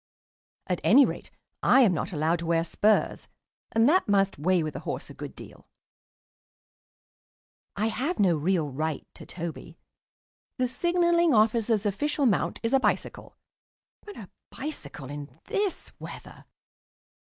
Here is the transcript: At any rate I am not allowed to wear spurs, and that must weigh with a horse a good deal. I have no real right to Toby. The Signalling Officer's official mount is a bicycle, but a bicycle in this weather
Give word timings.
At 0.65 0.81
any 0.83 1.05
rate 1.05 1.29
I 1.61 1.81
am 1.81 1.93
not 1.93 2.11
allowed 2.11 2.39
to 2.39 2.47
wear 2.47 2.63
spurs, 2.63 3.27
and 3.71 3.87
that 3.87 4.07
must 4.09 4.39
weigh 4.39 4.63
with 4.63 4.75
a 4.75 4.79
horse 4.79 5.11
a 5.11 5.13
good 5.13 5.35
deal. 5.35 5.67
I 7.75 7.85
have 7.85 8.17
no 8.17 8.35
real 8.35 8.71
right 8.71 9.05
to 9.13 9.27
Toby. 9.27 9.77
The 10.57 10.67
Signalling 10.67 11.35
Officer's 11.35 11.85
official 11.85 12.25
mount 12.25 12.59
is 12.63 12.73
a 12.73 12.79
bicycle, 12.79 13.37
but 14.03 14.17
a 14.17 14.31
bicycle 14.49 15.11
in 15.11 15.39
this 15.45 15.91
weather 15.99 16.45